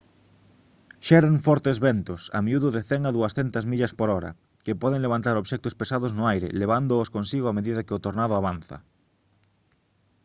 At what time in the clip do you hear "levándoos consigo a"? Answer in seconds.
6.61-7.55